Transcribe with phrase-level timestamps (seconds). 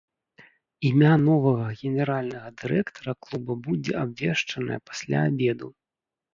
[0.89, 5.67] Імя новага генеральнага дырэктара клуба будзе абвешчанае пасля абеду.